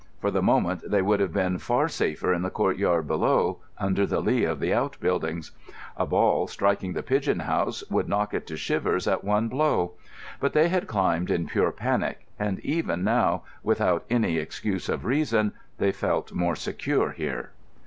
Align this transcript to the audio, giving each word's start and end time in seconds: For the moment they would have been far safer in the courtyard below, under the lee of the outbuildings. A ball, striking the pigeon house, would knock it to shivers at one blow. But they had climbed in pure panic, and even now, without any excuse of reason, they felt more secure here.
For 0.19 0.31
the 0.31 0.41
moment 0.41 0.81
they 0.89 1.03
would 1.03 1.19
have 1.19 1.31
been 1.31 1.59
far 1.59 1.87
safer 1.87 2.33
in 2.33 2.41
the 2.41 2.49
courtyard 2.49 3.05
below, 3.07 3.59
under 3.77 4.07
the 4.07 4.19
lee 4.19 4.45
of 4.45 4.59
the 4.59 4.73
outbuildings. 4.73 5.51
A 5.95 6.07
ball, 6.07 6.47
striking 6.47 6.93
the 6.93 7.03
pigeon 7.03 7.41
house, 7.41 7.83
would 7.87 8.09
knock 8.09 8.33
it 8.33 8.47
to 8.47 8.57
shivers 8.57 9.07
at 9.07 9.23
one 9.23 9.47
blow. 9.47 9.91
But 10.39 10.53
they 10.53 10.69
had 10.69 10.87
climbed 10.87 11.29
in 11.29 11.45
pure 11.45 11.71
panic, 11.71 12.25
and 12.39 12.59
even 12.61 13.03
now, 13.03 13.43
without 13.61 14.03
any 14.09 14.37
excuse 14.39 14.89
of 14.89 15.05
reason, 15.05 15.53
they 15.77 15.91
felt 15.91 16.33
more 16.33 16.55
secure 16.55 17.11
here. 17.11 17.51